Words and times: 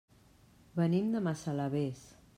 Venim 0.79 1.13
de 1.17 1.23
Massalavés. 1.29 2.05